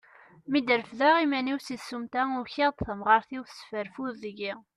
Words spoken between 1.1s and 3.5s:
iman-iw si tsumta, ukiɣ-d, tamɣart-iw